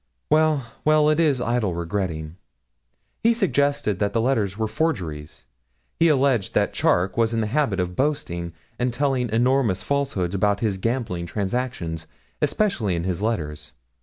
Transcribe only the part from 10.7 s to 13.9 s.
gambling transactions, especially in his letters.